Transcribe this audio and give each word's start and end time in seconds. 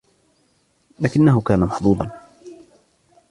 ولكنهُ 0.99 1.41
كان 1.41 1.59
محظوظاً. 1.59 2.11